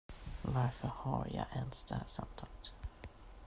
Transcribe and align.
Varför 0.41 0.87
har 0.95 1.27
jag 1.33 1.45
ens 1.57 1.83
det 1.83 1.95
här 1.95 2.03
samtalet? 2.07 2.73